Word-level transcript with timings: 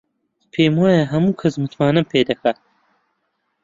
پێم 0.53 0.73
وایە 0.81 1.03
هەموو 1.13 1.37
کەس 1.41 1.53
متمانەم 1.63 2.05
پێ 2.11 2.19
دەکات. 2.29 2.57